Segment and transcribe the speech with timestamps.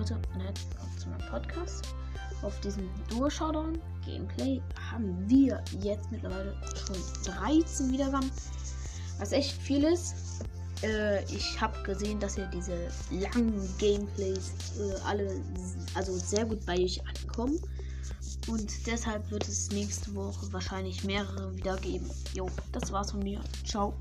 [0.00, 1.94] Leute und herzlich willkommen zu meinem Podcast.
[2.40, 6.96] Auf diesem Duo Showdown Gameplay haben wir jetzt mittlerweile schon
[7.34, 8.30] 13 Wiedergaben,
[9.18, 10.42] was echt viel ist.
[10.82, 15.38] Äh, ich habe gesehen, dass ihr diese langen Gameplays äh, alle
[15.94, 17.60] also sehr gut bei euch ankommen.
[18.48, 22.10] Und deshalb wird es nächste Woche wahrscheinlich mehrere wieder geben.
[22.32, 23.42] Jo, das war's von mir.
[23.66, 23.92] Ciao.